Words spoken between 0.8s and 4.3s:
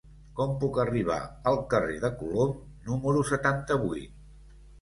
arribar al carrer de Colom número setanta-vuit?